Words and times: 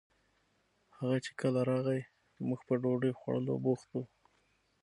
هغه 0.97 1.17
چې 1.25 1.31
کله 1.41 1.59
راغئ 1.69 2.01
موږ 2.47 2.59
په 2.67 2.73
ډوډۍ 2.81 3.11
خوړولو 3.19 3.53
بوخت 3.63 3.87
وو 3.91 4.03